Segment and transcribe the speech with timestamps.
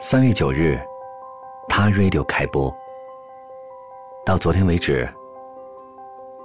[0.00, 0.76] 三月九日，
[1.68, 2.74] 他 Radio 开播。
[4.26, 5.08] 到昨天为止，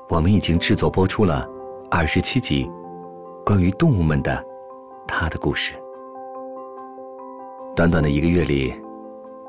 [0.08, 1.50] 我们已经制作播出了
[1.90, 2.70] 二十七集
[3.44, 4.46] 关于动物们的
[5.08, 5.74] 他的故事。
[7.76, 8.72] 短短的一个月里，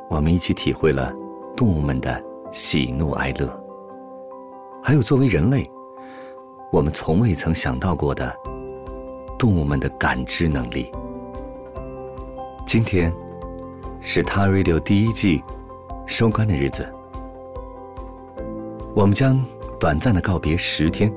[0.08, 1.12] 我们一起体会了
[1.54, 2.18] 动物们的
[2.50, 3.48] 喜怒哀乐，
[4.82, 5.70] 还有作为人类，
[6.72, 8.34] 我们从未曾想到过的
[9.38, 10.90] 动物们的感知能力。
[12.66, 13.14] 今天。
[14.02, 15.42] 是 Ta Radio 第一季
[16.06, 16.88] 收官的日子，
[18.94, 19.44] 我们将
[19.78, 21.12] 短暂的告别十天，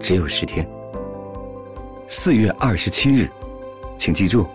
[0.00, 0.68] 只有十天。
[2.08, 3.30] 四月二十七日，
[3.98, 4.46] 请记住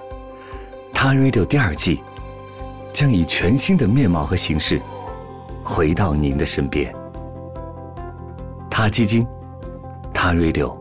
[0.91, 2.01] ，，Ta Radio 第二季
[2.91, 4.81] 将以全新的面貌和形式
[5.63, 6.93] 回到您的身边。
[8.69, 9.25] 他基金，
[10.13, 10.75] 他 Radio，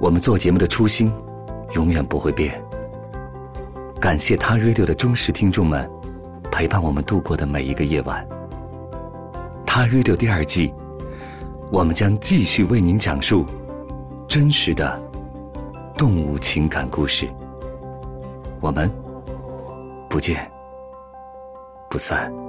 [0.00, 1.12] 我们做节目的初心
[1.72, 2.62] 永远不会变。
[4.00, 5.90] 感谢他 Radio 的忠实听众们，
[6.52, 8.26] 陪伴我们度过的每一个夜晚。
[9.66, 10.72] 他 Radio 第二季，
[11.72, 13.44] 我们将继续为您讲述
[14.28, 15.00] 真实的
[15.96, 17.28] 动物情感故事。
[18.60, 18.88] 我们
[20.08, 20.48] 不见
[21.90, 22.47] 不散。